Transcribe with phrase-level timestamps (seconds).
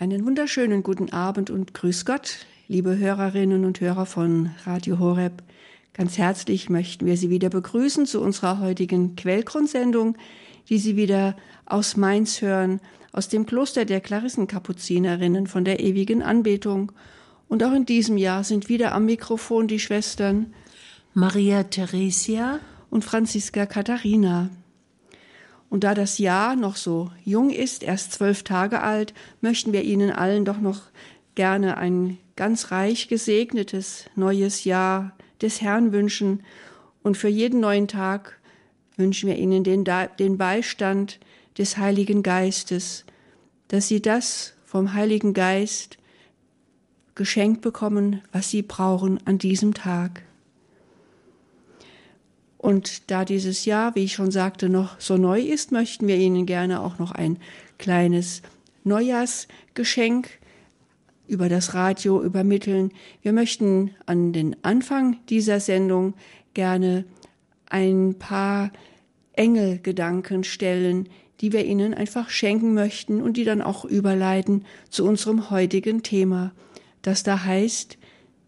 [0.00, 5.42] Einen wunderschönen guten Abend und Grüß Gott, liebe Hörerinnen und Hörer von Radio Horeb.
[5.92, 10.16] Ganz herzlich möchten wir Sie wieder begrüßen zu unserer heutigen Quellgrundsendung,
[10.70, 11.36] die Sie wieder
[11.66, 12.80] aus Mainz hören,
[13.12, 16.92] aus dem Kloster der Klarissenkapuzinerinnen von der ewigen Anbetung.
[17.46, 20.54] Und auch in diesem Jahr sind wieder am Mikrofon die Schwestern
[21.12, 24.48] Maria Theresia und Franziska Katharina.
[25.70, 30.10] Und da das Jahr noch so jung ist, erst zwölf Tage alt, möchten wir Ihnen
[30.10, 30.82] allen doch noch
[31.36, 36.42] gerne ein ganz reich gesegnetes neues Jahr des Herrn wünschen.
[37.02, 38.38] Und für jeden neuen Tag
[38.96, 39.84] wünschen wir Ihnen den,
[40.18, 41.20] den Beistand
[41.56, 43.04] des Heiligen Geistes,
[43.68, 45.98] dass Sie das vom Heiligen Geist
[47.14, 50.22] geschenkt bekommen, was Sie brauchen an diesem Tag.
[52.60, 56.44] Und da dieses Jahr, wie ich schon sagte, noch so neu ist, möchten wir Ihnen
[56.44, 57.38] gerne auch noch ein
[57.78, 58.42] kleines
[58.84, 60.28] Neujahrsgeschenk
[61.26, 62.92] über das Radio übermitteln.
[63.22, 66.12] Wir möchten an den Anfang dieser Sendung
[66.52, 67.06] gerne
[67.64, 68.72] ein paar
[69.32, 71.08] Engelgedanken stellen,
[71.40, 76.52] die wir Ihnen einfach schenken möchten und die dann auch überleiten zu unserem heutigen Thema,
[77.00, 77.96] das da heißt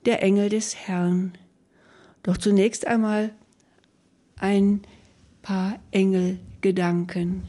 [0.05, 1.33] der Engel des Herrn.
[2.23, 3.33] Doch zunächst einmal
[4.43, 4.83] ein
[5.41, 7.45] paar Engelgedanken.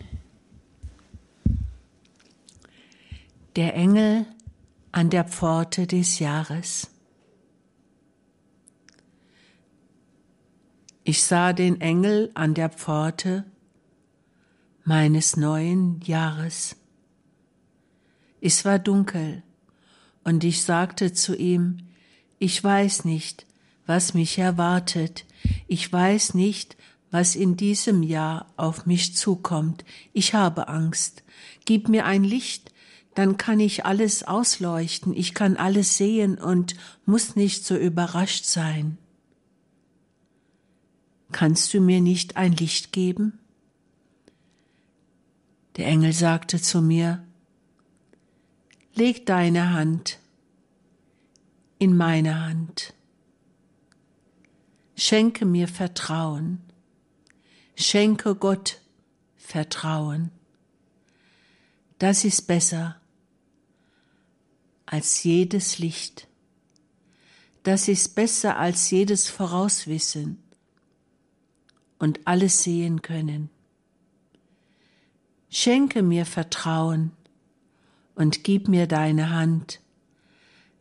[3.56, 4.28] Der Engel
[4.92, 6.92] an der Pforte des Jahres.
[11.04, 13.44] Ich sah den Engel an der Pforte
[14.84, 16.76] meines neuen Jahres.
[18.40, 19.42] Es war dunkel,
[20.24, 21.88] und ich sagte zu ihm,
[22.38, 23.48] ich weiß nicht,
[23.88, 25.26] was mich erwartet,
[25.68, 26.78] ich weiß nicht,
[27.12, 29.86] was in diesem Jahr auf mich zukommt.
[30.14, 31.24] Ich habe Angst.
[31.66, 32.74] Gib mir ein Licht,
[33.16, 38.98] dann kann ich alles ausleuchten, ich kann alles sehen und muss nicht so überrascht sein.
[41.32, 43.40] Kannst du mir nicht ein Licht geben?
[45.78, 47.24] Der Engel sagte zu mir,
[48.96, 50.20] Leg deine Hand
[51.80, 52.94] in meine Hand.
[54.96, 56.62] Schenke mir Vertrauen
[57.76, 58.80] Schenke Gott
[59.36, 60.32] Vertrauen.
[61.98, 63.00] Das ist besser
[64.86, 66.28] als jedes Licht.
[67.64, 70.42] Das ist besser als jedes Vorauswissen
[71.98, 73.50] und alles sehen können.
[75.50, 77.12] Schenke mir Vertrauen
[78.16, 79.80] und gib mir deine Hand,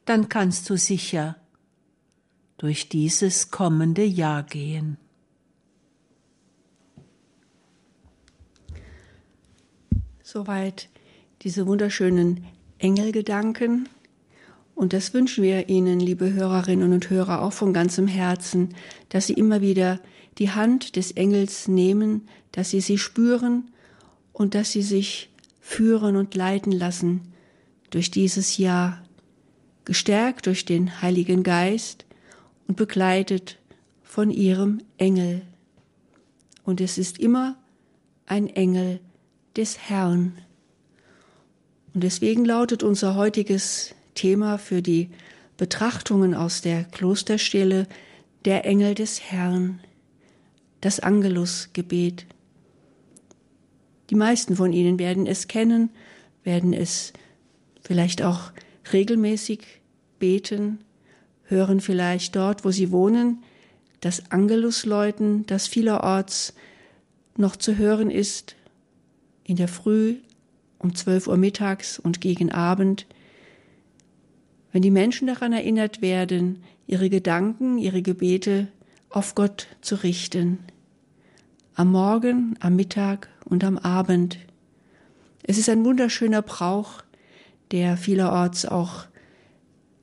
[0.05, 1.37] dann kannst du sicher
[2.62, 4.97] durch dieses kommende Jahr gehen.
[10.23, 10.89] Soweit
[11.43, 12.47] diese wunderschönen
[12.78, 13.89] Engelgedanken.
[14.77, 18.77] Und das wünschen wir Ihnen, liebe Hörerinnen und Hörer, auch von ganzem Herzen,
[19.09, 19.99] dass Sie immer wieder
[20.39, 23.73] die Hand des Engels nehmen, dass Sie sie spüren
[24.33, 25.31] und dass Sie sich
[25.61, 27.23] führen und leiten lassen
[27.91, 29.03] durch dieses Jahr,
[29.84, 32.06] gestärkt durch den Heiligen Geist
[32.69, 33.59] und begleitet
[34.03, 35.43] von Ihrem Engel.
[36.65, 37.56] Und es ist immer
[38.27, 39.00] ein Engel,
[39.56, 40.39] des Herrn.
[41.95, 45.11] Und deswegen lautet unser heutiges Thema für die
[45.56, 47.87] Betrachtungen aus der Klosterstelle
[48.45, 49.81] der Engel des Herrn,
[50.81, 52.27] das Angelusgebet.
[54.11, 55.91] Die meisten von Ihnen werden es kennen,
[56.44, 57.12] werden es
[57.83, 58.53] vielleicht auch
[58.93, 59.81] regelmäßig
[60.19, 60.79] beten,
[61.52, 63.42] hören vielleicht dort, wo Sie wohnen,
[64.00, 66.54] das Angelusläuten, das vielerorts
[67.36, 68.56] noch zu hören ist,
[69.44, 70.16] in der Früh
[70.78, 73.06] um 12 Uhr mittags und gegen Abend,
[74.72, 78.69] wenn die Menschen daran erinnert werden, ihre Gedanken, ihre Gebete
[79.10, 80.58] auf Gott zu richten.
[81.74, 84.38] Am Morgen, am Mittag und am Abend.
[85.42, 87.02] Es ist ein wunderschöner Brauch,
[87.70, 89.05] der vielerorts auch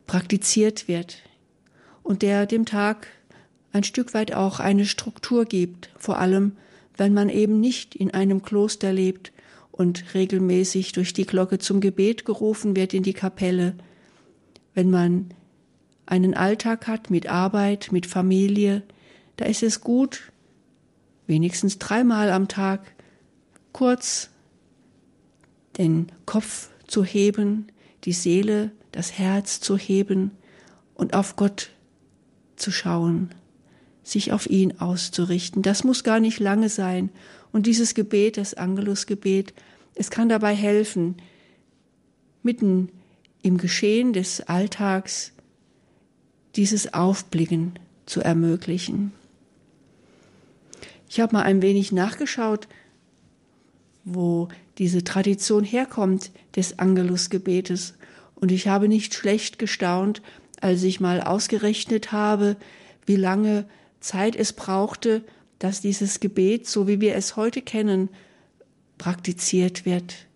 [0.07, 1.23] praktiziert wird
[2.09, 3.05] und der dem Tag
[3.71, 6.53] ein Stück weit auch eine Struktur gibt, vor allem
[6.97, 9.31] wenn man eben nicht in einem Kloster lebt
[9.71, 13.75] und regelmäßig durch die Glocke zum Gebet gerufen wird in die Kapelle,
[14.73, 15.29] wenn man
[16.07, 18.81] einen Alltag hat mit Arbeit, mit Familie,
[19.37, 20.31] da ist es gut,
[21.27, 22.91] wenigstens dreimal am Tag
[23.71, 24.31] kurz
[25.77, 27.67] den Kopf zu heben,
[28.05, 30.31] die Seele, das Herz zu heben
[30.95, 31.69] und auf Gott
[32.59, 33.29] zu schauen
[34.09, 35.61] sich auf ihn auszurichten.
[35.61, 37.09] Das muss gar nicht lange sein.
[37.51, 39.53] Und dieses Gebet, das Angelusgebet,
[39.95, 41.15] es kann dabei helfen,
[42.43, 42.89] mitten
[43.41, 45.31] im Geschehen des Alltags
[46.55, 47.73] dieses Aufblicken
[48.05, 49.11] zu ermöglichen.
[51.09, 52.67] Ich habe mal ein wenig nachgeschaut,
[54.03, 57.95] wo diese Tradition herkommt des Angelusgebetes.
[58.35, 60.21] Und ich habe nicht schlecht gestaunt,
[60.61, 62.57] als ich mal ausgerechnet habe,
[63.05, 63.65] wie lange
[63.99, 65.23] Zeit es brauchte,
[65.57, 68.09] dass dieses Gebet, so wie wir es heute kennen,
[68.97, 70.27] praktiziert wird.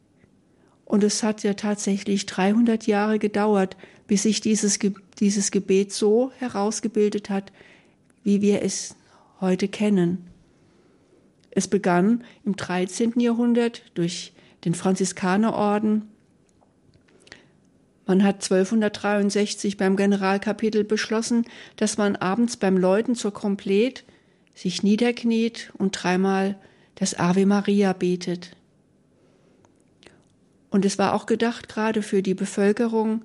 [0.86, 3.78] Und es hat ja tatsächlich 300 Jahre gedauert,
[4.08, 4.80] bis sich dieses,
[5.20, 7.52] dieses Gebet so herausgebildet hat,
[8.24, 8.96] wie wir es
[9.40, 10.30] heute kennen.
[11.52, 13.20] Es begann im 13.
[13.20, 14.34] Jahrhundert durch
[14.66, 16.10] den Franziskanerorden.
[18.06, 21.46] Man hat 1263 beim Generalkapitel beschlossen,
[21.78, 24.04] dass man abends beim Läuten zur Komplet
[24.54, 26.58] sich niederkniet und dreimal
[26.96, 28.56] das Ave Maria betet.
[30.70, 33.24] Und es war auch gedacht gerade für die Bevölkerung,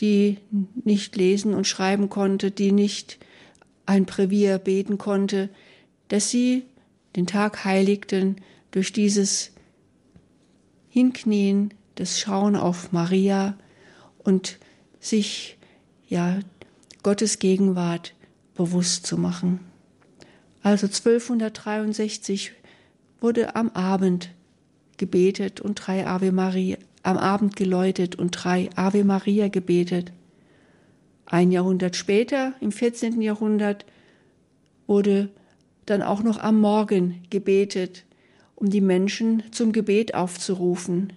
[0.00, 0.38] die
[0.84, 3.18] nicht lesen und schreiben konnte, die nicht
[3.86, 5.48] ein Brevier beten konnte,
[6.08, 6.64] dass sie
[7.16, 8.36] den Tag heiligten
[8.70, 9.52] durch dieses
[10.88, 13.56] Hinknien, das Schauen auf Maria
[14.24, 14.58] und
[15.00, 15.58] sich
[16.08, 16.40] ja
[17.02, 18.14] Gottes Gegenwart
[18.54, 19.60] bewusst zu machen.
[20.62, 22.52] Also 1263
[23.20, 24.30] wurde am Abend
[24.98, 30.12] gebetet und drei Ave Maria, am Abend geläutet und drei Ave Maria gebetet.
[31.24, 33.22] Ein Jahrhundert später, im 14.
[33.22, 33.86] Jahrhundert,
[34.86, 35.30] wurde
[35.86, 38.04] dann auch noch am Morgen gebetet,
[38.56, 41.14] um die Menschen zum Gebet aufzurufen,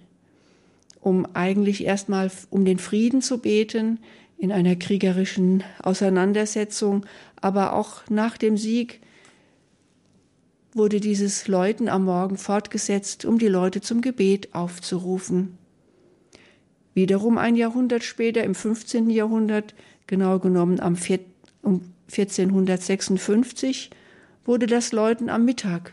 [1.04, 3.98] um eigentlich erstmal um den Frieden zu beten
[4.38, 7.04] in einer kriegerischen Auseinandersetzung,
[7.36, 9.02] aber auch nach dem Sieg
[10.72, 15.58] wurde dieses Läuten am Morgen fortgesetzt, um die Leute zum Gebet aufzurufen.
[16.94, 19.10] Wiederum ein Jahrhundert später, im 15.
[19.10, 19.74] Jahrhundert,
[20.06, 23.90] genau genommen am 1456,
[24.46, 25.92] wurde das Läuten am Mittag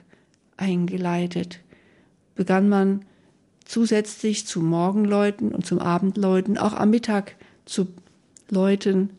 [0.56, 1.60] eingeleitet.
[2.36, 3.04] Begann man
[3.72, 7.88] zusätzlich zum Morgenläuten und zum Abendläuten auch am Mittag zu
[8.50, 9.12] läuten,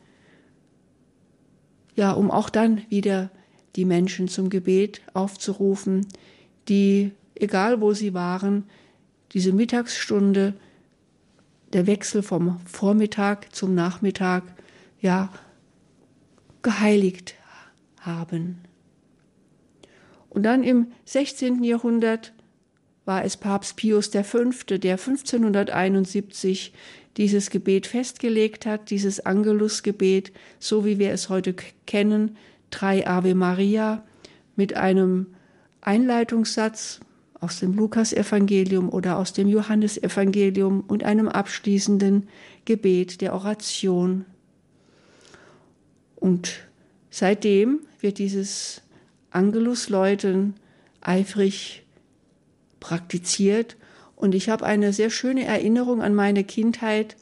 [1.95, 3.31] ja, um auch dann wieder
[3.77, 6.07] die Menschen zum Gebet aufzurufen,
[6.69, 8.65] die, egal wo sie waren,
[9.33, 10.53] diese Mittagsstunde,
[11.73, 14.43] der Wechsel vom Vormittag zum Nachmittag,
[15.01, 15.33] ja,
[16.61, 17.37] geheiligt
[18.01, 18.59] haben.
[20.29, 21.65] Und dann im 16.
[21.65, 22.35] Jahrhundert
[23.05, 24.45] war es Papst Pius V.,
[24.79, 26.73] der 1571
[27.17, 31.55] dieses Gebet festgelegt hat, dieses Angelusgebet, so wie wir es heute
[31.87, 32.37] kennen,
[32.71, 34.03] drei Ave Maria
[34.57, 35.27] mit einem
[35.81, 37.01] Einleitungssatz
[37.41, 42.29] aus dem Lukasevangelium oder aus dem Johannesevangelium und einem abschließenden
[42.65, 44.25] Gebet der Oration.
[46.15, 46.61] Und
[47.11, 48.81] seitdem wird dieses
[49.33, 50.55] Angelusläuten
[51.01, 51.81] eifrig
[52.82, 53.76] praktiziert.
[54.17, 57.17] Und ich habe eine sehr schöne Erinnerung an meine Kindheit,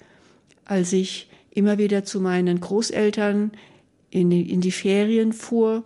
[0.64, 3.52] als ich immer wieder zu meinen Großeltern
[4.10, 5.84] in die, in die Ferien fuhr,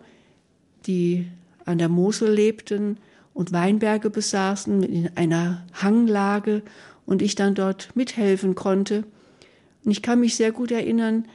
[0.87, 1.27] die
[1.65, 2.97] an der Mosel lebten
[3.33, 6.61] und Weinberge besaßen in einer Hanglage
[7.05, 9.03] und ich dann dort mithelfen konnte.
[9.83, 11.25] Und ich kann mich sehr gut erinnern,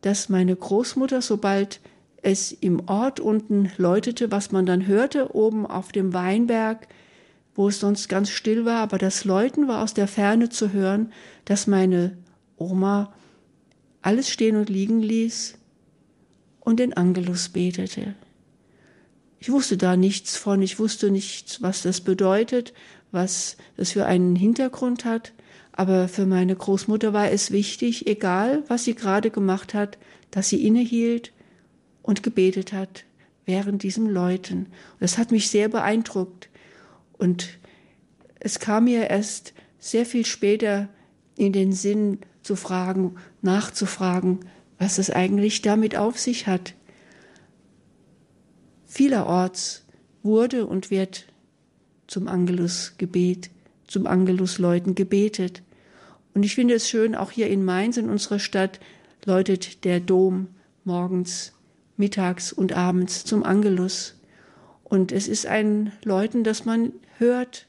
[0.00, 1.80] dass meine Großmutter, sobald
[2.22, 6.88] es im Ort unten läutete, was man dann hörte, oben auf dem Weinberg,
[7.54, 11.12] wo es sonst ganz still war, aber das Läuten war aus der Ferne zu hören,
[11.44, 12.16] dass meine
[12.56, 13.12] Oma
[14.02, 15.58] alles stehen und liegen ließ
[16.60, 18.14] und den Angelus betete.
[19.38, 22.74] Ich wusste da nichts von, ich wusste nicht, was das bedeutet,
[23.10, 25.32] was das für einen Hintergrund hat,
[25.72, 29.96] aber für meine Großmutter war es wichtig, egal was sie gerade gemacht hat,
[30.30, 31.32] dass sie innehielt
[32.02, 33.04] und gebetet hat
[33.46, 34.66] während diesem Läuten.
[35.00, 36.49] Das hat mich sehr beeindruckt.
[37.20, 37.58] Und
[38.40, 40.88] es kam mir erst sehr viel später
[41.36, 44.40] in den Sinn zu fragen, nachzufragen,
[44.78, 46.74] was es eigentlich damit auf sich hat.
[48.86, 49.84] Vielerorts
[50.22, 51.26] wurde und wird
[52.06, 53.50] zum Angelusgebet,
[53.86, 55.62] zum Angelusläuten gebetet.
[56.34, 58.80] Und ich finde es schön, auch hier in Mainz, in unserer Stadt,
[59.26, 60.48] läutet der Dom
[60.84, 61.52] morgens
[61.98, 64.19] mittags und abends zum Angelus.
[64.90, 67.68] Und es ist ein Läuten, das man hört,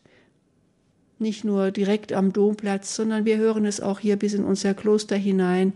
[1.19, 5.15] nicht nur direkt am Domplatz, sondern wir hören es auch hier bis in unser Kloster
[5.15, 5.73] hinein.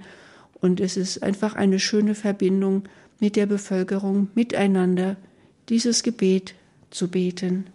[0.60, 2.84] Und es ist einfach eine schöne Verbindung
[3.20, 5.18] mit der Bevölkerung, miteinander
[5.70, 6.56] dieses Gebet
[6.90, 7.68] zu beten.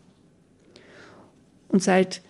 [1.69, 2.23] Und seit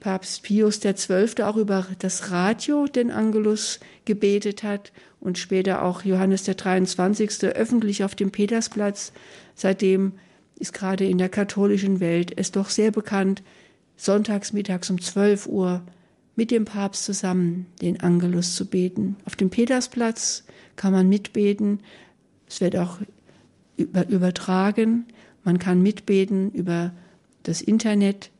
[0.00, 1.42] Papst Pius XII.
[1.42, 7.44] auch über das Radio den Angelus gebetet hat und später auch Johannes der 23.
[7.44, 9.12] öffentlich auf dem Petersplatz.
[9.54, 10.12] Seitdem
[10.56, 13.42] ist gerade in der katholischen Welt es doch sehr bekannt,
[13.96, 15.82] sonntags mittags um 12 Uhr
[16.36, 19.16] mit dem Papst zusammen den Angelus zu beten.
[19.24, 20.44] Auf dem Petersplatz
[20.76, 21.80] kann man mitbeten.
[22.46, 22.98] Es wird auch
[23.76, 25.06] übertragen.
[25.42, 26.92] Man kann mitbeten über
[27.42, 28.30] das Internet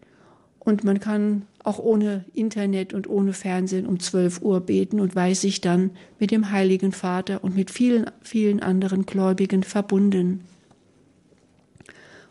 [0.61, 5.41] und man kann auch ohne Internet und ohne Fernsehen um 12 Uhr beten und weiß
[5.41, 10.45] sich dann mit dem Heiligen Vater und mit vielen, vielen anderen Gläubigen verbunden.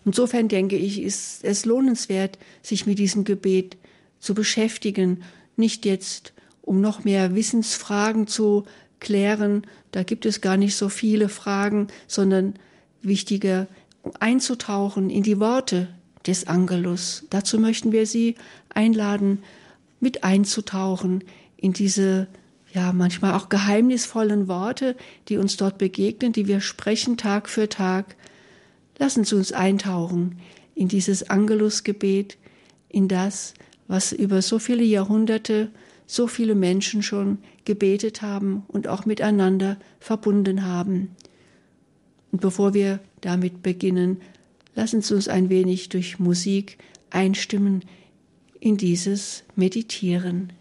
[0.06, 3.78] Insofern denke ich, ist es lohnenswert, sich mit diesem Gebet
[4.20, 5.24] zu beschäftigen,
[5.58, 8.64] nicht jetzt, um noch mehr Wissensfragen zu
[9.00, 12.56] klären, da gibt es gar nicht so viele Fragen, sondern
[13.02, 13.68] wichtiger
[14.20, 15.90] einzutauchen in die Worte
[16.28, 17.26] des Angelus.
[17.30, 18.36] Dazu möchten wir Sie
[18.70, 19.44] einladen,
[20.00, 21.24] mit einzutauchen
[21.56, 22.28] in diese
[22.74, 24.96] ja manchmal auch geheimnisvollen Worte,
[25.30, 28.16] die uns dort begegnen, die wir sprechen Tag für Tag
[29.00, 30.40] Lassen Sie uns eintauchen
[30.74, 32.38] in dieses Angelusgebet,
[32.90, 33.54] in das,
[33.88, 35.70] was über so viele Jahrhunderte
[36.10, 41.16] so viele Menschen schon gebetet haben und auch miteinander verbunden haben.
[42.32, 44.22] Und bevor wir damit beginnen,
[44.78, 46.78] lassen Sie uns ein wenig durch Musik
[47.10, 47.84] einstimmen
[48.60, 50.54] in dieses Meditieren.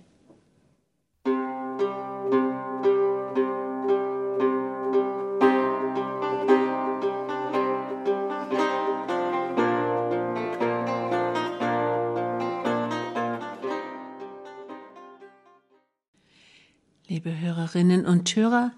[17.08, 18.72] liebe Hörerinnen und Hörer,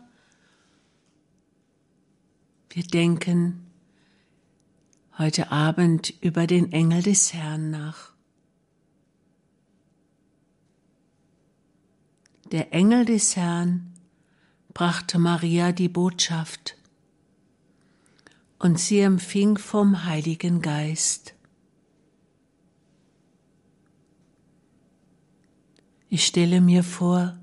[2.71, 3.68] wir denken
[5.19, 8.13] heute Abend über den Engel des Herrn nach.
[12.53, 13.93] Der Engel des Herrn
[14.73, 16.77] brachte Maria die Botschaft
[18.61, 21.35] und sie empfing vom Heiligen Geist.
[26.09, 27.37] Ich stelle mir vor,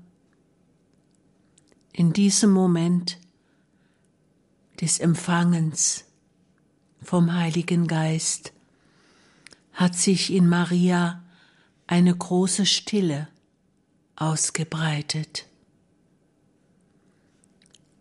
[1.92, 3.18] in diesem Moment
[4.80, 6.05] des Empfangens
[7.06, 8.52] vom Heiligen Geist
[9.72, 11.22] hat sich in Maria
[11.86, 13.28] eine große Stille
[14.16, 15.46] ausgebreitet.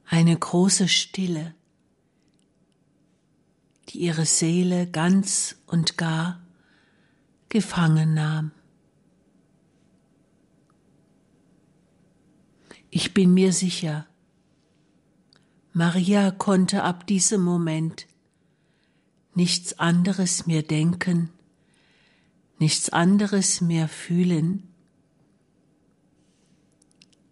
[0.07, 1.53] Eine große Stille,
[3.89, 6.41] die ihre Seele ganz und gar
[7.49, 8.51] gefangen nahm.
[12.89, 14.07] Ich bin mir sicher,
[15.73, 18.07] Maria konnte ab diesem Moment
[19.35, 21.29] nichts anderes mehr denken,
[22.57, 24.63] nichts anderes mehr fühlen,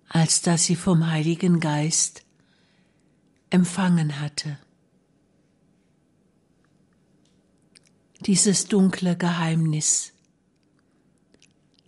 [0.10, 2.24] als dass sie vom Heiligen Geist
[3.50, 4.60] empfangen hatte.
[8.22, 10.13] Dieses dunkle Geheimnis,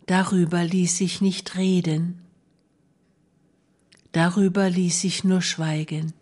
[0.05, 2.25] darüber ließ sich nicht reden,
[4.15, 6.13] Darüber ließ sich nur schweigen.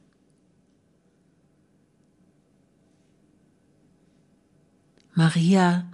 [5.15, 5.85] Maria,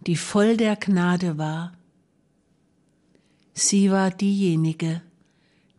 [0.00, 1.72] die voll der Gnade war,
[3.52, 5.02] sie war diejenige,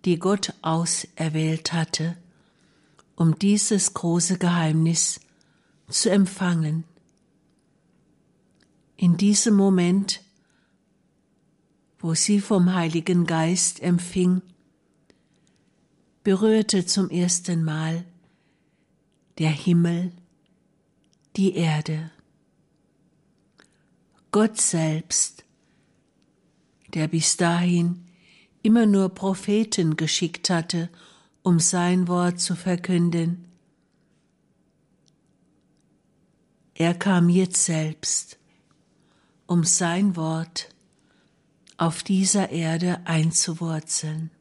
[0.06, 2.16] die Gott auserwählt hatte,
[3.16, 5.20] um dieses große Geheimnis
[5.90, 6.84] zu empfangen.
[8.98, 10.22] In diesem Moment,
[12.00, 14.44] wo sie vom Heiligen Geist empfing,
[16.24, 18.06] berührte zum ersten Mal
[19.40, 20.12] der Himmel
[21.36, 22.12] die Erde.
[24.34, 25.46] Gott selbst,
[26.88, 28.08] der bis dahin
[28.64, 30.90] immer nur Propheten geschickt hatte,
[31.44, 33.46] um sein Wort zu verkünden,
[36.74, 38.40] er kam jetzt selbst,
[39.46, 40.70] um sein Wort
[41.78, 44.32] auf dieser Erde einzuwurzeln.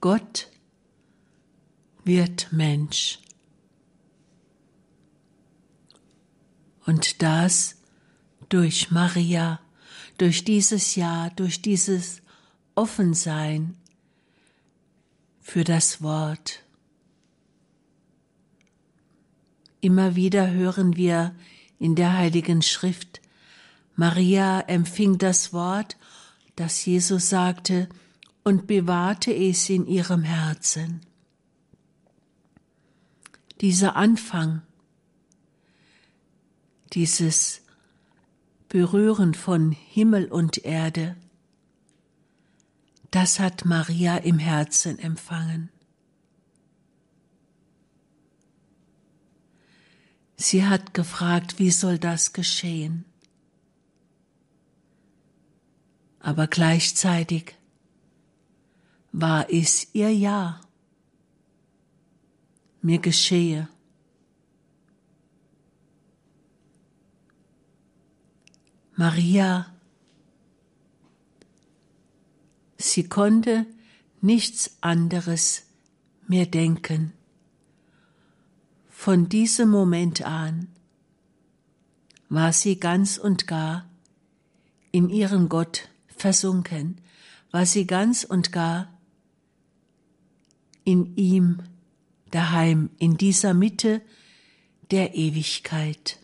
[0.00, 0.48] Gott
[2.04, 3.18] wird Mensch.
[6.86, 7.77] Und das
[8.48, 9.60] durch Maria,
[10.18, 12.22] durch dieses Ja, durch dieses
[12.74, 13.76] Offensein
[15.40, 16.62] für das Wort.
[19.80, 21.34] Immer wieder hören wir
[21.78, 23.20] in der Heiligen Schrift,
[23.94, 25.96] Maria empfing das Wort,
[26.56, 27.88] das Jesus sagte,
[28.44, 31.00] und bewahrte es in ihrem Herzen
[33.60, 34.62] dieser Anfang,
[36.92, 37.62] dieses
[38.68, 41.16] berührend von Himmel und Erde,
[43.10, 45.70] das hat Maria im Herzen empfangen.
[50.36, 53.04] Sie hat gefragt, wie soll das geschehen?
[56.20, 57.54] Aber gleichzeitig
[59.12, 60.60] war es ihr Ja.
[62.82, 63.68] Mir geschehe.
[68.98, 69.72] Maria,
[72.78, 73.64] sie konnte
[74.20, 75.66] nichts anderes
[76.26, 77.12] mehr denken.
[78.88, 80.66] Von diesem Moment an
[82.28, 83.88] war sie ganz und gar
[84.90, 87.00] in ihren Gott versunken,
[87.52, 88.92] war sie ganz und gar
[90.82, 91.62] in ihm
[92.32, 94.02] daheim, in dieser Mitte
[94.90, 96.18] der Ewigkeit.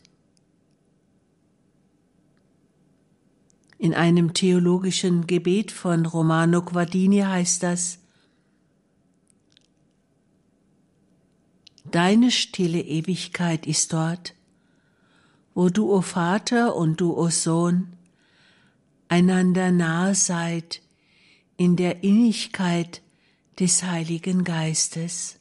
[3.84, 7.98] In einem theologischen Gebet von Romano Guardini heißt das,
[11.90, 14.34] Deine stille Ewigkeit ist dort,
[15.52, 17.92] wo du, o Vater und du, o Sohn,
[19.08, 20.80] einander nahe seid
[21.58, 23.02] in der Innigkeit
[23.60, 25.38] des Heiligen Geistes.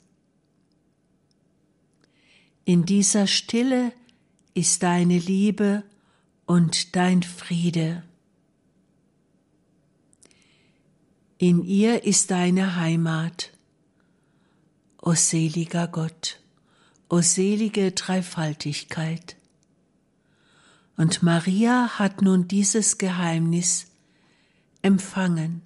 [2.65, 3.93] In dieser Stille
[4.53, 5.85] ist deine Liebe
[6.45, 8.03] und dein Friede.
[11.43, 13.51] In ihr ist deine Heimat,
[15.01, 16.39] o seliger Gott,
[17.09, 19.35] o selige Dreifaltigkeit.
[20.95, 23.87] Und Maria hat nun dieses Geheimnis
[24.83, 25.63] empfangen.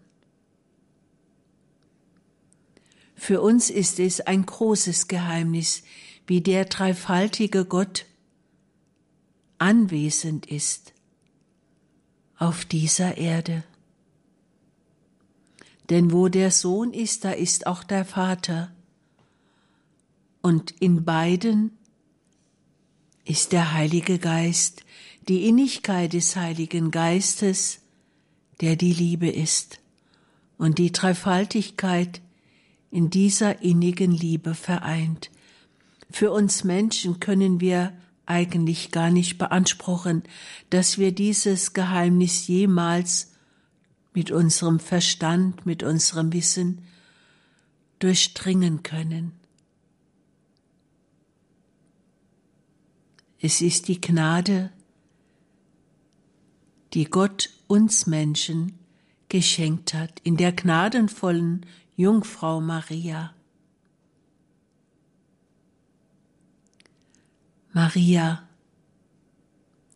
[3.15, 5.83] Für uns ist es ein großes Geheimnis,
[6.25, 8.07] wie der dreifaltige Gott
[9.59, 10.93] anwesend ist
[12.35, 13.63] auf dieser Erde.
[15.89, 18.71] Denn wo der Sohn ist, da ist auch der Vater.
[20.41, 21.71] Und in beiden
[23.25, 24.83] ist der Heilige Geist,
[25.27, 27.79] die Innigkeit des Heiligen Geistes,
[28.61, 29.79] der die Liebe ist
[30.57, 32.21] und die Dreifaltigkeit
[32.89, 35.29] in dieser innigen Liebe vereint.
[36.09, 37.93] Für uns Menschen können wir
[38.25, 40.23] eigentlich gar nicht beanspruchen,
[40.69, 43.33] dass wir dieses Geheimnis jemals
[44.17, 46.81] mit unserem Verstand, mit unserem Wissen
[47.99, 49.33] durchdringen können.
[53.39, 54.71] Es ist die Gnade,
[56.95, 58.79] die Gott uns Menschen
[59.29, 61.63] geschenkt hat in der gnadenvollen
[61.95, 63.35] Jungfrau Maria.
[67.71, 68.49] Maria,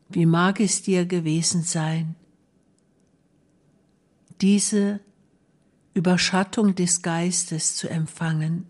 [0.09, 2.15] wie mag es dir gewesen sein,
[4.41, 4.99] diese
[5.93, 8.65] Überschattung des Geistes zu empfangen,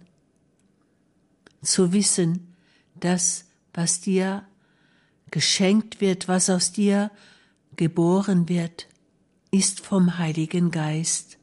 [1.62, 2.56] zu wissen,
[2.96, 4.46] dass was dir
[5.30, 7.10] geschenkt wird, was aus dir
[7.78, 8.88] geboren wird,
[9.50, 11.38] ist vom Heiligen Geist.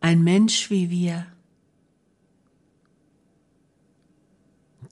[0.00, 1.26] Ein Mensch wie wir,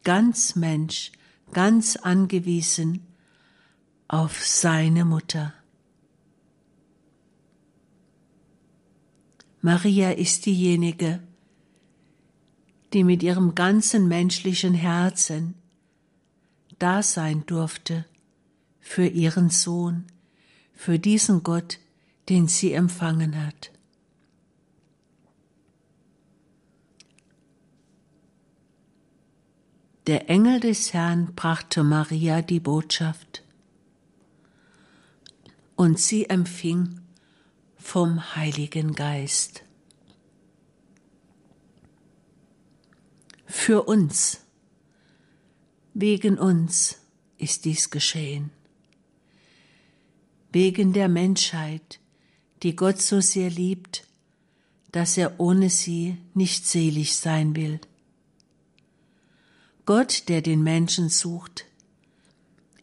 [0.05, 1.12] ganz Mensch,
[1.52, 3.07] ganz angewiesen
[4.09, 5.55] auf seine Mutter.
[9.64, 11.20] Maria ist diejenige,
[12.92, 15.55] die mit ihrem ganzen menschlichen Herzen
[16.81, 18.05] da sein durfte
[18.81, 20.07] für ihren Sohn,
[20.75, 21.79] für diesen Gott,
[22.29, 23.70] den sie empfangen hat.
[30.09, 33.44] Der Engel des Herrn brachte Maria die Botschaft,
[35.77, 37.02] und sie empfing
[37.83, 39.64] vom Heiligen Geist.
[43.45, 44.40] Für uns,
[45.92, 46.99] wegen uns
[47.37, 48.51] ist dies geschehen.
[50.53, 51.99] Wegen der Menschheit,
[52.62, 54.07] die Gott so sehr liebt,
[54.92, 57.81] dass er ohne sie nicht selig sein will.
[59.85, 61.66] Gott, der den Menschen sucht,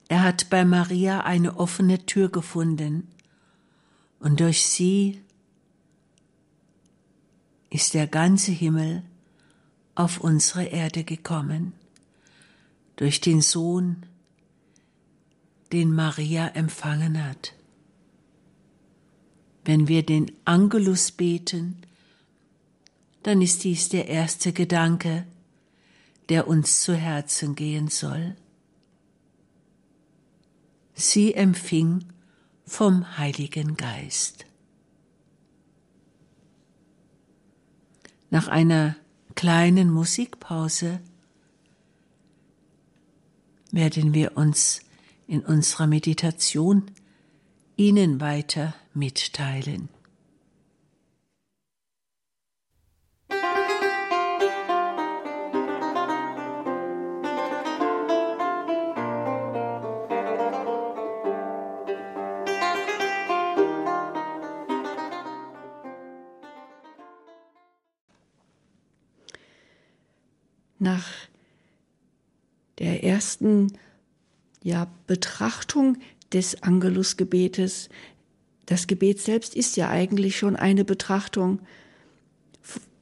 [0.08, 3.08] er hat bei Maria eine offene Tür gefunden,
[4.20, 5.22] und durch sie
[7.70, 9.04] ist der ganze Himmel
[9.96, 11.74] auf unsere Erde gekommen,
[12.96, 14.06] durch den Sohn,
[15.72, 17.54] den Maria empfangen hat.
[19.64, 21.78] Wenn wir den Angelus beten,
[23.24, 25.26] dann ist dies der erste Gedanke,
[26.30, 28.36] der uns zu Herzen gehen soll.
[30.94, 32.06] Sie empfing
[32.70, 34.46] vom Heiligen Geist.
[38.30, 38.96] Nach einer
[39.36, 41.00] kleinen Musikpause
[43.72, 44.82] werden wir uns
[45.28, 46.92] in unserer Meditation
[47.76, 49.90] Ihnen weiter mitteilen.
[70.80, 71.06] Nach
[72.80, 73.74] der ersten
[74.64, 75.98] ja, Betrachtung
[76.34, 77.90] des Angelusgebetes.
[78.66, 81.60] Das Gebet selbst ist ja eigentlich schon eine Betrachtung.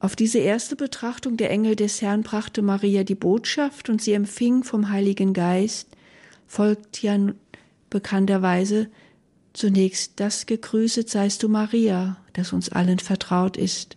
[0.00, 4.62] Auf diese erste Betrachtung der Engel des Herrn brachte Maria die Botschaft und sie empfing
[4.62, 5.88] vom Heiligen Geist,
[6.46, 7.18] folgt ja
[7.90, 8.88] bekannterweise
[9.52, 13.96] zunächst das Gegrüßet seist du Maria, das uns allen vertraut ist.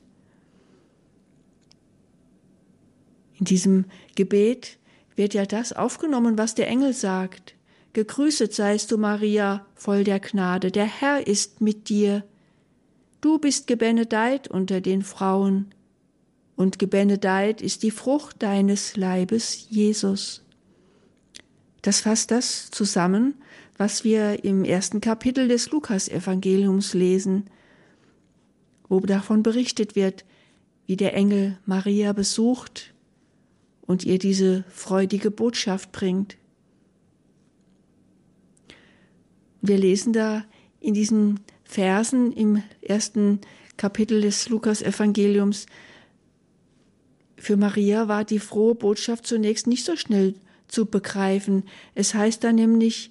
[3.41, 4.77] In diesem Gebet
[5.15, 7.56] wird ja das aufgenommen, was der Engel sagt.
[7.93, 12.23] Gegrüßet seist du, Maria, voll der Gnade, der Herr ist mit dir.
[13.19, 15.73] Du bist gebenedeit unter den Frauen,
[16.56, 20.43] und gebenedeit ist die Frucht deines Leibes, Jesus.
[21.82, 23.34] Das fasst das zusammen,
[23.75, 27.49] was wir im ersten Kapitel des Lukasevangeliums lesen,
[28.88, 30.25] wo davon berichtet wird,
[30.86, 32.93] wie der Engel Maria besucht
[33.82, 36.38] und ihr diese freudige Botschaft bringt.
[39.62, 40.46] Wir lesen da
[40.80, 43.41] in diesen Versen im ersten
[43.78, 45.67] Kapitel des Lukas-Evangeliums,
[47.41, 50.36] für Maria war die frohe Botschaft zunächst nicht so schnell
[50.67, 51.63] zu begreifen.
[51.96, 53.10] Es heißt da nämlich,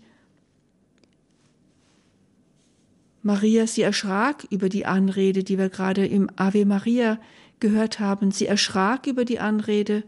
[3.22, 7.18] Maria, sie erschrak über die Anrede, die wir gerade im Ave Maria
[7.58, 8.30] gehört haben.
[8.30, 10.04] Sie erschrak über die Anrede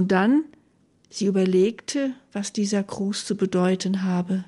[0.00, 0.44] und dann,
[1.10, 4.46] sie überlegte, was dieser Gruß zu bedeuten habe.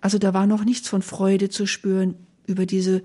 [0.00, 2.14] Also da war noch nichts von Freude zu spüren
[2.46, 3.02] über diese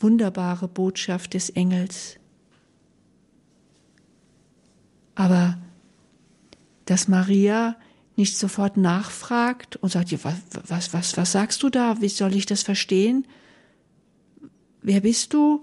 [0.00, 2.16] wunderbare Botschaft des Engels.
[5.14, 5.58] Aber
[6.86, 7.76] dass Maria
[8.16, 10.34] nicht sofort nachfragt und sagt, was,
[10.66, 12.00] was, was, was sagst du da?
[12.00, 13.28] Wie soll ich das verstehen?
[14.82, 15.60] Wer bist du?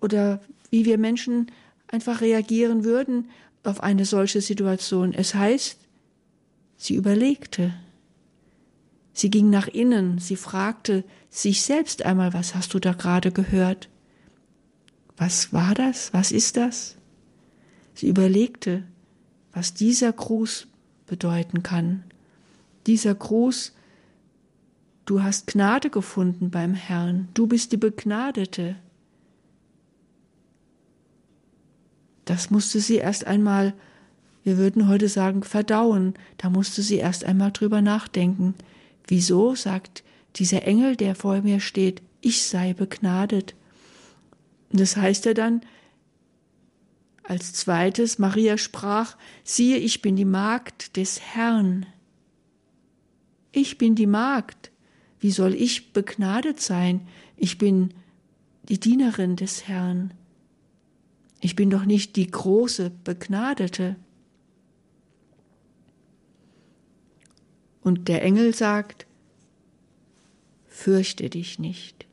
[0.00, 0.40] Oder
[0.70, 1.52] wie wir Menschen
[1.86, 3.28] einfach reagieren würden
[3.66, 5.12] auf eine solche Situation.
[5.12, 5.78] Es heißt,
[6.76, 7.74] sie überlegte.
[9.12, 13.88] Sie ging nach innen, sie fragte sich selbst einmal, was hast du da gerade gehört?
[15.16, 16.12] Was war das?
[16.12, 16.96] Was ist das?
[17.94, 18.82] Sie überlegte,
[19.52, 20.66] was dieser Gruß
[21.06, 22.02] bedeuten kann.
[22.86, 23.72] Dieser Gruß,
[25.04, 28.76] du hast Gnade gefunden beim Herrn, du bist die Begnadete.
[32.24, 33.74] Das musste sie erst einmal,
[34.42, 36.14] wir würden heute sagen, verdauen.
[36.38, 38.54] Da musste sie erst einmal drüber nachdenken.
[39.06, 40.02] Wieso sagt
[40.36, 43.54] dieser Engel, der vor mir steht, ich sei begnadet?
[44.70, 45.60] Und das heißt ja dann,
[47.22, 51.86] als zweites, Maria sprach, siehe, ich bin die Magd des Herrn.
[53.50, 54.70] Ich bin die Magd.
[55.20, 57.06] Wie soll ich begnadet sein?
[57.36, 57.94] Ich bin
[58.68, 60.12] die Dienerin des Herrn.
[61.44, 63.96] Ich bin doch nicht die große Begnadete.
[67.82, 69.04] Und der Engel sagt,
[70.66, 72.06] fürchte dich nicht.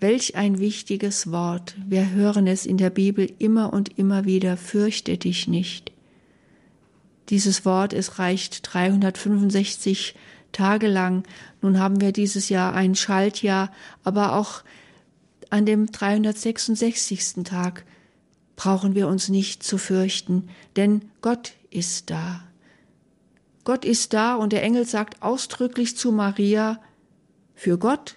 [0.00, 1.76] Welch ein wichtiges Wort.
[1.86, 5.92] Wir hören es in der Bibel immer und immer wieder, fürchte dich nicht.
[7.28, 10.16] Dieses Wort, es reicht 365
[10.50, 11.22] Tage lang.
[11.62, 13.70] Nun haben wir dieses Jahr ein Schaltjahr,
[14.02, 14.64] aber auch
[15.50, 17.44] an dem 366.
[17.44, 17.84] Tag
[18.60, 22.42] brauchen wir uns nicht zu fürchten, denn Gott ist da.
[23.64, 26.78] Gott ist da und der Engel sagt ausdrücklich zu Maria,
[27.54, 28.16] für Gott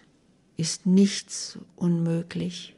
[0.58, 2.76] ist nichts unmöglich.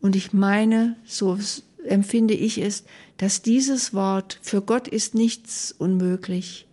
[0.00, 1.38] Und ich meine, so
[1.86, 2.82] empfinde ich es,
[3.18, 6.66] dass dieses Wort, für Gott ist nichts unmöglich,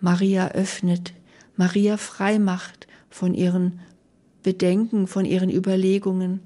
[0.00, 1.12] Maria öffnet,
[1.58, 3.80] Maria frei macht von ihren
[4.42, 6.45] Bedenken, von ihren Überlegungen,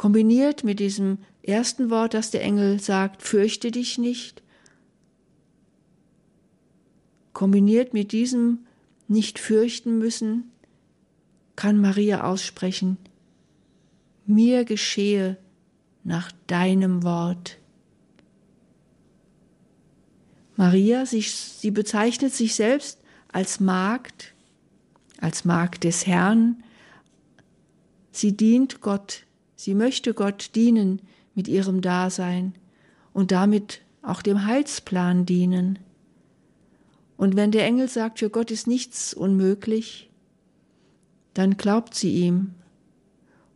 [0.00, 4.42] kombiniert mit diesem ersten Wort, das der Engel sagt, fürchte dich nicht,
[7.34, 8.60] kombiniert mit diesem
[9.08, 10.52] nicht fürchten müssen,
[11.54, 12.96] kann Maria aussprechen,
[14.24, 15.36] mir geschehe
[16.02, 17.58] nach deinem Wort.
[20.56, 24.32] Maria, sie, sie bezeichnet sich selbst als Magd,
[25.20, 26.64] als Magd des Herrn.
[28.12, 29.26] Sie dient Gott,
[29.60, 31.02] sie möchte Gott dienen
[31.34, 32.54] mit ihrem Dasein
[33.12, 35.78] und damit auch dem Heilsplan dienen.
[37.18, 40.08] Und wenn der Engel sagt, für Gott ist nichts unmöglich,
[41.34, 42.54] dann glaubt sie ihm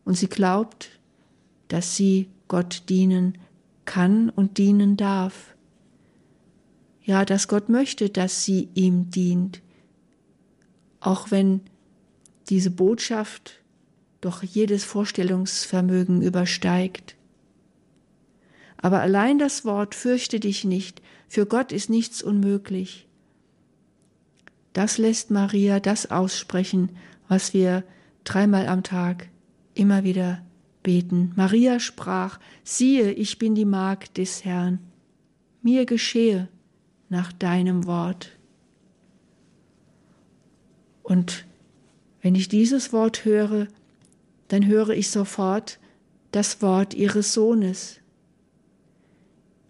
[0.04, 0.90] und sie glaubt,
[1.68, 3.38] dass sie Gott dienen
[3.86, 5.56] kann und dienen darf.
[7.02, 9.62] Ja, dass Gott möchte, dass sie ihm dient,
[11.00, 11.62] auch wenn
[12.50, 13.63] diese Botschaft
[14.24, 17.16] doch jedes Vorstellungsvermögen übersteigt.
[18.76, 23.08] Aber allein das Wort fürchte dich nicht, für Gott ist nichts unmöglich.
[24.72, 26.90] Das lässt Maria das aussprechen,
[27.28, 27.84] was wir
[28.24, 29.28] dreimal am Tag
[29.74, 30.44] immer wieder
[30.82, 31.32] beten.
[31.36, 34.78] Maria sprach, siehe, ich bin die Magd des Herrn,
[35.62, 36.48] mir geschehe
[37.08, 38.32] nach deinem Wort.
[41.02, 41.46] Und
[42.20, 43.68] wenn ich dieses Wort höre,
[44.48, 45.78] dann höre ich sofort
[46.32, 48.00] das Wort ihres Sohnes.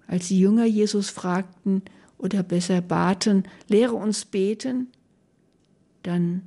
[0.06, 1.82] Als die Jünger Jesus fragten
[2.18, 4.88] oder besser baten, lehre uns beten,
[6.02, 6.42] dann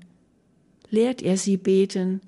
[0.89, 2.21] lehrt er sie beten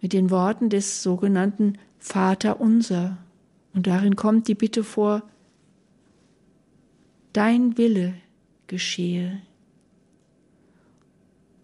[0.00, 3.18] mit den Worten des sogenannten Vater unser.
[3.74, 5.22] Und darin kommt die Bitte vor,
[7.32, 8.14] dein Wille
[8.66, 9.40] geschehe.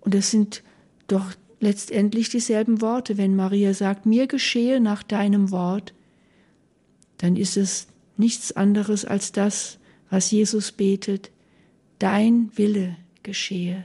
[0.01, 0.63] Und es sind
[1.07, 3.17] doch letztendlich dieselben Worte.
[3.17, 5.95] Wenn Maria sagt, mir geschehe nach deinem Wort,
[7.19, 7.87] dann ist es
[8.17, 9.79] nichts anderes als das,
[10.11, 11.31] was Jesus betet,
[11.99, 13.85] dein Wille geschehe.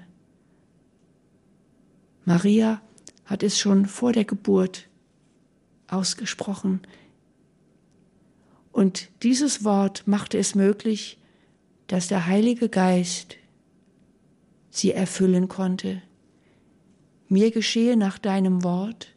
[2.25, 2.81] Maria
[3.25, 4.87] hat es schon vor der Geburt
[5.87, 6.81] ausgesprochen.
[8.71, 11.17] Und dieses Wort machte es möglich,
[11.87, 13.37] dass der Heilige Geist
[14.69, 16.01] sie erfüllen konnte.
[17.29, 19.15] Mir geschehe nach deinem Wort,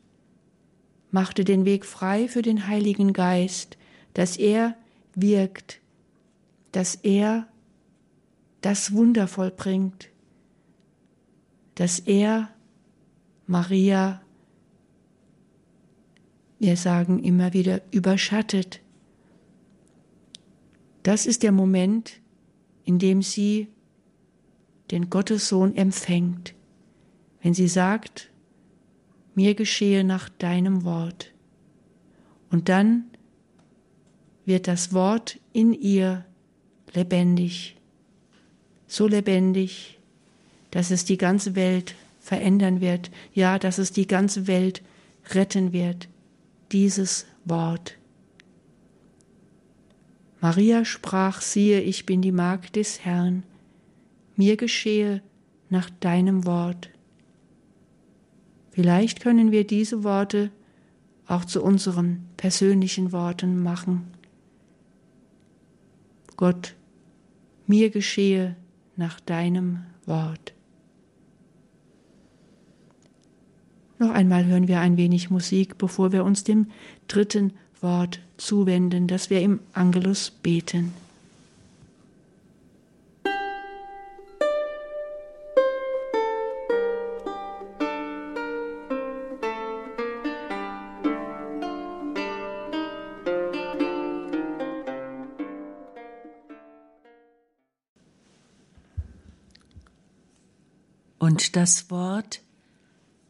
[1.11, 3.79] machte den Weg frei für den Heiligen Geist,
[4.13, 4.77] dass er
[5.15, 5.81] wirkt,
[6.73, 7.49] dass er
[8.61, 10.11] das Wunder vollbringt,
[11.75, 12.51] dass er
[13.47, 14.23] Maria,
[16.59, 18.81] wir sagen immer wieder, überschattet.
[21.03, 22.21] Das ist der Moment,
[22.85, 23.69] in dem sie
[24.91, 26.55] den Gottessohn empfängt,
[27.43, 28.31] wenn sie sagt,
[29.35, 31.33] mir geschehe nach deinem Wort.
[32.51, 33.05] Und dann
[34.45, 36.25] wird das Wort in ihr
[36.93, 37.77] lebendig,
[38.87, 39.99] so lebendig,
[40.71, 44.83] dass es die ganze Welt verändern wird, ja, dass es die ganze Welt
[45.31, 46.09] retten wird,
[46.71, 47.97] dieses Wort.
[50.41, 53.45] Maria sprach, siehe, ich bin die Magd des Herrn,
[54.37, 55.23] mir geschehe
[55.71, 56.92] nach deinem Wort.
[58.73, 60.51] Vielleicht können wir diese Worte
[61.27, 64.09] auch zu unseren persönlichen Worten machen.
[66.37, 66.75] Gott,
[67.67, 68.57] mir geschehe
[68.97, 70.55] nach deinem Wort.
[73.99, 76.67] Noch einmal hören wir ein wenig Musik, bevor wir uns dem
[77.09, 80.93] dritten Wort zuwenden, das wir im Angelus beten.
[101.33, 102.43] Und das Wort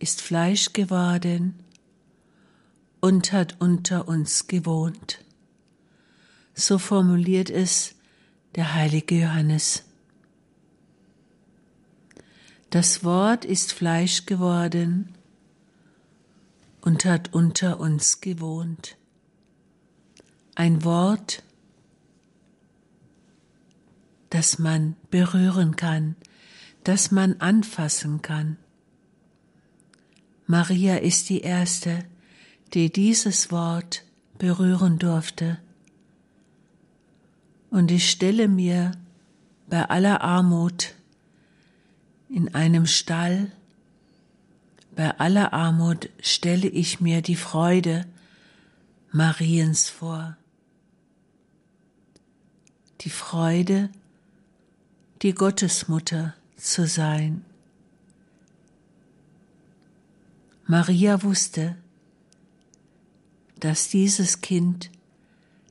[0.00, 1.62] ist Fleisch geworden
[3.00, 5.24] und hat unter uns gewohnt.
[6.52, 7.94] So formuliert es
[8.56, 9.84] der heilige Johannes.
[12.70, 15.14] Das Wort ist Fleisch geworden
[16.80, 18.96] und hat unter uns gewohnt.
[20.56, 21.44] Ein Wort,
[24.30, 26.16] das man berühren kann,
[26.85, 28.57] das man anfassen kann.
[30.47, 32.05] Maria ist die Erste,
[32.75, 34.05] die dieses Wort
[34.38, 35.59] berühren durfte.
[37.71, 38.92] Und ich stelle mir
[39.68, 40.95] bei aller Armut
[42.29, 43.53] in einem Stall,
[44.95, 48.07] bei aller Armut stelle ich mir die Freude
[49.11, 50.37] Mariens vor.
[53.01, 53.90] Die Freude,
[55.23, 57.44] die Gottesmutter zu sein.
[60.66, 61.77] Maria wusste,
[63.59, 64.90] dass dieses Kind,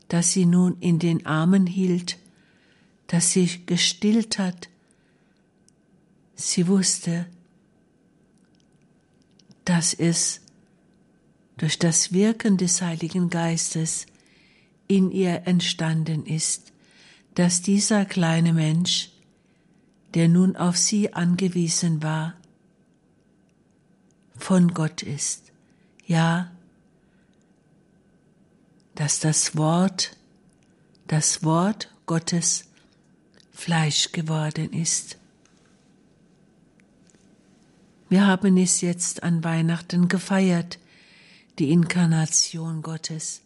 [0.10, 2.20] das sie nun in den Armen hielt,
[3.08, 4.70] das sie gestillt hat.
[6.36, 7.26] Sie wusste,
[9.66, 10.42] dass es
[11.58, 14.06] durch das Wirken des Heiligen Geistes
[14.88, 16.74] in ihr entstanden ist,
[17.36, 19.12] dass dieser kleine Mensch,
[20.14, 22.36] der nun auf sie angewiesen war,
[24.38, 25.52] von Gott ist.
[26.06, 26.52] Ja,
[28.96, 30.18] dass das Wort,
[31.08, 32.66] das Wort Gottes
[33.52, 35.18] Fleisch geworden ist.
[38.10, 40.80] Wir haben es jetzt an Weihnachten gefeiert,
[41.60, 43.42] die Inkarnation Gottes.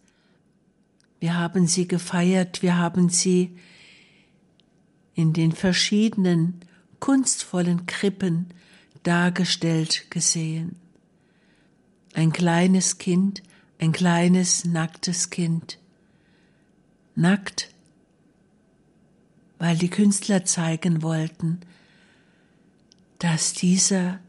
[1.19, 3.57] Wir haben sie gefeiert, wir haben sie
[5.15, 6.59] in den verschiedenen
[6.99, 8.47] kunstvollen Krippen
[9.03, 10.75] dargestellt gesehen.
[12.13, 13.43] Ein kleines Kind,
[13.79, 15.79] ein kleines nacktes Kind.
[17.15, 17.73] Nackt,
[19.57, 21.61] weil die Künstler zeigen wollten,
[23.19, 24.19] dass dieser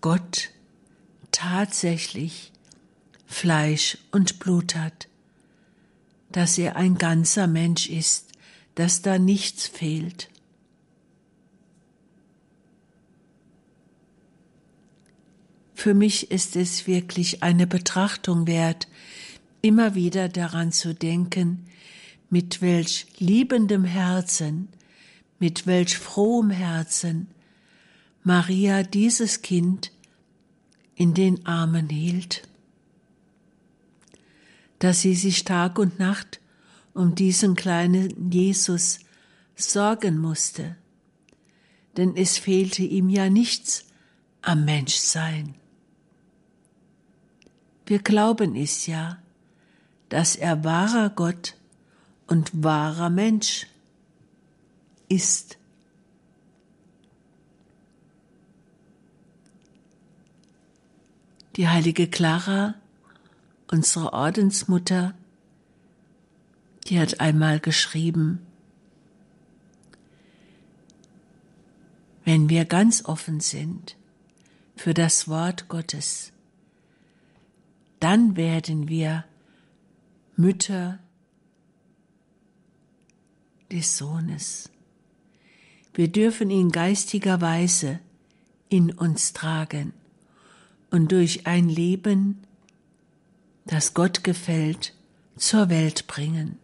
[0.00, 0.50] Gott
[1.30, 2.52] tatsächlich
[3.26, 5.08] Fleisch und Blut hat,
[6.30, 8.23] dass er ein ganzer Mensch ist,
[8.74, 10.28] dass da nichts fehlt.
[15.74, 18.88] Für mich ist es wirklich eine Betrachtung wert,
[19.60, 21.66] immer wieder daran zu denken,
[22.30, 24.68] mit welch liebendem Herzen,
[25.38, 27.28] mit welch frohem Herzen
[28.22, 29.92] Maria dieses Kind
[30.94, 32.48] in den Armen hielt,
[34.78, 36.40] dass sie sich Tag und Nacht
[36.94, 39.00] um diesen kleinen Jesus
[39.56, 40.76] sorgen musste,
[41.96, 43.86] denn es fehlte ihm ja nichts
[44.42, 45.54] am Menschsein.
[47.86, 49.18] Wir glauben es ja,
[50.08, 51.56] dass er wahrer Gott
[52.26, 53.66] und wahrer Mensch
[55.08, 55.58] ist.
[61.56, 62.74] Die heilige Clara,
[63.70, 65.14] unsere Ordensmutter,
[66.86, 68.40] die hat einmal geschrieben,
[72.24, 73.96] wenn wir ganz offen sind
[74.76, 76.32] für das Wort Gottes,
[78.00, 79.24] dann werden wir
[80.36, 80.98] Mütter
[83.70, 84.70] des Sohnes.
[85.94, 88.00] Wir dürfen ihn geistigerweise
[88.68, 89.92] in uns tragen
[90.90, 92.42] und durch ein Leben,
[93.64, 94.94] das Gott gefällt,
[95.36, 96.58] zur Welt bringen.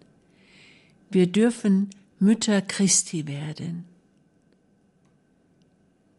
[1.10, 3.84] Wir dürfen Mütter Christi werden.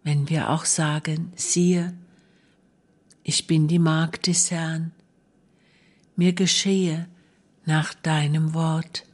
[0.04, 1.93] Wenn wir auch sagen, siehe,
[3.23, 4.91] ich bin die Magd des Herrn,
[6.17, 7.08] mir geschehe
[7.65, 9.06] nach deinem Wort.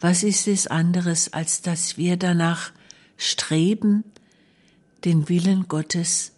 [0.00, 2.72] Was ist es anderes, als dass wir danach
[3.16, 4.02] streben,
[5.04, 6.32] den Willen Gottes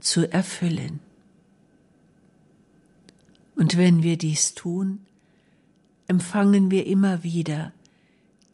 [0.00, 1.00] zu erfüllen?
[3.56, 5.04] Und wenn wir dies tun,
[6.12, 7.72] empfangen wir immer wieder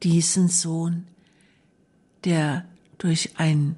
[0.05, 1.09] diesen Sohn,
[2.23, 2.65] der
[2.99, 3.75] durch ein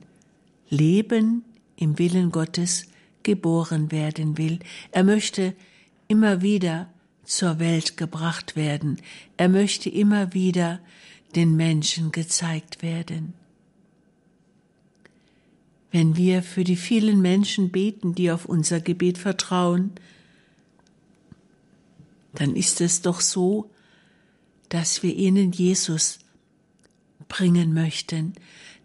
[0.68, 1.44] Leben
[1.76, 2.88] im Willen Gottes
[3.22, 4.58] geboren werden will.
[4.92, 5.54] Er möchte
[6.08, 6.90] immer wieder
[7.24, 8.98] zur Welt gebracht werden.
[9.38, 10.80] Er möchte immer wieder
[11.34, 13.32] den Menschen gezeigt werden.
[15.90, 19.92] Wenn wir für die vielen Menschen beten, die auf unser Gebet vertrauen,
[22.34, 23.70] dann ist es doch so,
[24.68, 26.20] dass wir ihnen Jesus
[27.28, 28.34] bringen möchten,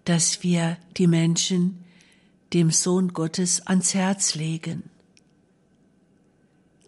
[0.04, 1.84] dass wir die Menschen
[2.54, 4.90] dem Sohn Gottes ans Herz legen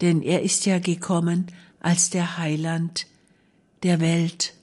[0.01, 1.47] denn er ist ja gekommen
[1.79, 3.07] als der Heiland
[3.83, 4.53] der Welt.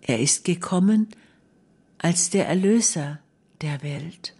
[0.00, 1.08] Er ist gekommen
[1.98, 3.20] als der Erlöser
[3.60, 4.34] der Welt.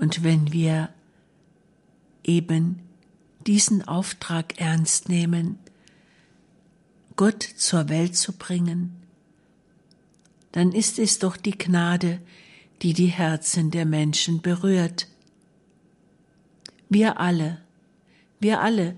[0.00, 0.88] Und wenn wir
[2.24, 2.80] eben
[3.46, 5.58] diesen Auftrag ernst nehmen,
[7.16, 8.96] Gott zur Welt zu bringen,
[10.52, 12.18] dann ist es doch die Gnade,
[12.80, 15.06] die die Herzen der Menschen berührt.
[16.88, 17.60] Wir alle,
[18.40, 18.96] wir alle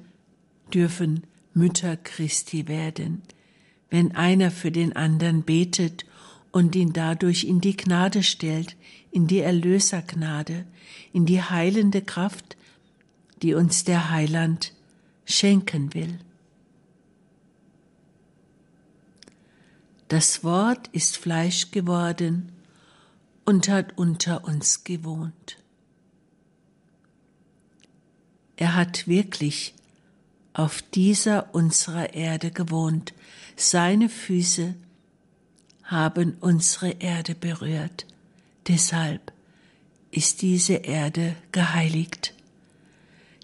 [0.72, 3.22] dürfen Mütter Christi werden,
[3.90, 6.06] wenn einer für den anderen betet
[6.52, 8.76] und ihn dadurch in die Gnade stellt,
[9.10, 10.66] in die Erlösergnade,
[11.12, 12.56] in die heilende Kraft,
[13.42, 14.72] die uns der Heiland
[15.24, 16.18] schenken will.
[20.08, 22.52] Das Wort ist Fleisch geworden
[23.44, 25.56] und hat unter uns gewohnt.
[28.56, 29.74] Er hat wirklich
[30.52, 33.14] auf dieser unserer Erde gewohnt.
[33.56, 34.74] Seine Füße
[35.84, 38.06] haben unsere Erde berührt.
[38.68, 39.32] Deshalb
[40.10, 42.34] ist diese Erde geheiligt,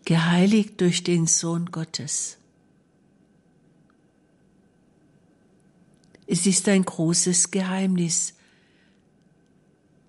[0.04, 2.38] geheiligt durch den Sohn Gottes.
[6.26, 8.34] Es ist ein großes Geheimnis,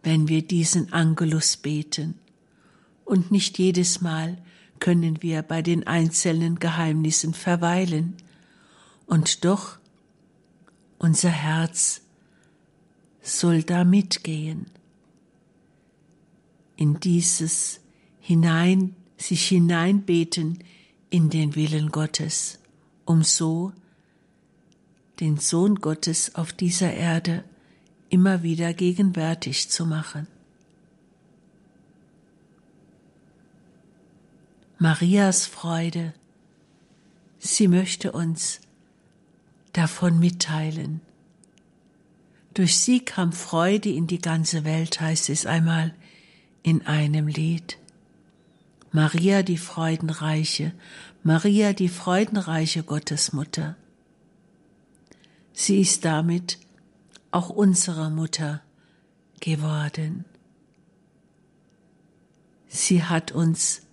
[0.04, 2.20] wenn wir diesen Angelus beten.
[3.06, 4.38] Und nicht jedes Mal
[4.80, 8.16] können wir bei den einzelnen Geheimnissen verweilen.
[9.06, 9.78] Und doch,
[10.98, 12.02] unser Herz
[13.30, 14.66] soll da mitgehen.
[16.76, 17.80] In dieses
[18.20, 20.64] hinein, sich hineinbeten
[21.10, 22.60] in den Willen Gottes,
[23.06, 23.74] um so
[25.20, 27.44] den Sohn Gottes auf dieser Erde
[28.10, 30.28] immer wieder gegenwärtig zu machen.
[34.78, 36.14] Marias Freude,
[37.38, 38.62] sie möchte uns
[39.74, 41.02] davon mitteilen.
[42.60, 45.94] Durch sie kam Freude in die ganze Welt, heißt es einmal
[46.62, 47.78] in einem Lied.
[48.92, 50.74] Maria die Freudenreiche,
[51.24, 53.78] Maria die Freudenreiche Gottesmutter.
[55.54, 56.58] Sie ist damit
[57.32, 58.62] auch unsere Mutter
[59.40, 60.26] geworden.
[62.68, 63.84] Sie hat uns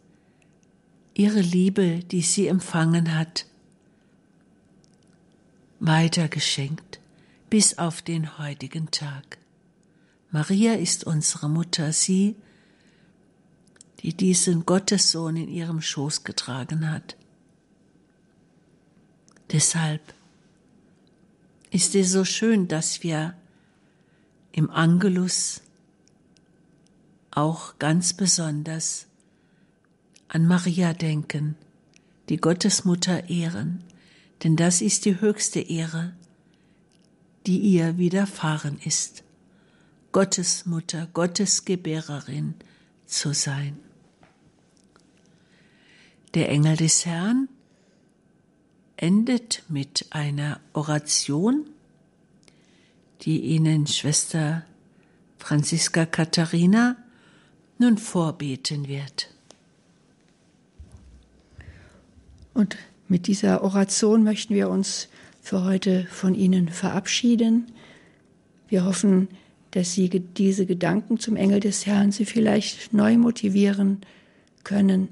[1.14, 3.46] ihre Liebe, die sie empfangen hat,
[5.78, 6.98] weitergeschenkt
[7.50, 9.38] bis auf den heutigen Tag.
[10.30, 12.36] Maria ist unsere Mutter, sie,
[14.00, 17.16] die diesen Gottessohn in ihrem Schoß getragen hat.
[19.52, 20.14] Deshalb
[21.70, 23.34] ist es so schön, dass wir
[24.52, 25.62] im Angelus
[27.30, 29.06] auch ganz besonders
[30.28, 31.56] an Maria denken,
[32.28, 33.84] die Gottesmutter ehren,
[34.42, 36.14] denn das ist die höchste Ehre,
[37.46, 39.22] die ihr widerfahren ist,
[40.12, 42.54] Gottesmutter, Gottesgebärerin
[43.06, 43.78] zu sein.
[46.34, 47.48] Der Engel des Herrn
[48.96, 51.66] endet mit einer Oration,
[53.22, 54.64] die Ihnen Schwester
[55.38, 56.96] Franziska Katharina
[57.78, 59.30] nun vorbeten wird.
[62.54, 62.76] Und
[63.06, 65.08] mit dieser Oration möchten wir uns
[65.46, 67.66] für heute von Ihnen verabschieden.
[68.66, 69.28] Wir hoffen,
[69.70, 74.00] dass Sie diese Gedanken zum Engel des Herrn Sie vielleicht neu motivieren
[74.64, 75.10] können,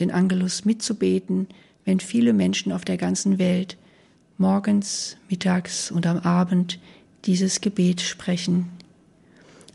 [0.00, 1.46] den Angelus mitzubeten,
[1.84, 3.76] wenn viele Menschen auf der ganzen Welt
[4.36, 6.80] morgens, mittags und am Abend
[7.24, 8.70] dieses Gebet sprechen.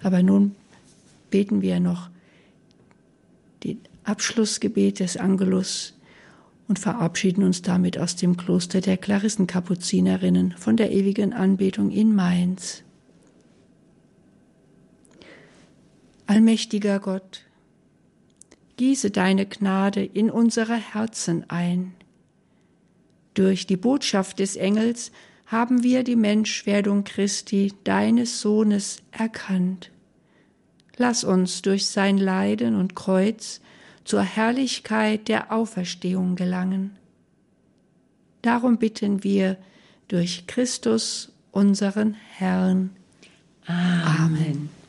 [0.01, 0.53] Aber nun
[1.29, 2.09] beten wir noch
[3.63, 5.93] den Abschlussgebet des Angelus
[6.67, 12.83] und verabschieden uns damit aus dem Kloster der Klarissenkapuzinerinnen von der ewigen Anbetung in Mainz.
[16.25, 17.45] Allmächtiger Gott,
[18.77, 21.93] gieße deine Gnade in unsere Herzen ein
[23.33, 25.11] durch die Botschaft des Engels
[25.47, 29.89] haben wir die Menschwerdung Christi, deines Sohnes, erkannt.
[30.97, 33.59] Lass uns durch sein Leiden und Kreuz
[34.03, 36.97] zur Herrlichkeit der Auferstehung gelangen.
[38.41, 39.57] Darum bitten wir
[40.07, 42.91] durch Christus, unseren Herrn.
[43.65, 44.03] Amen.
[44.19, 44.82] Amen.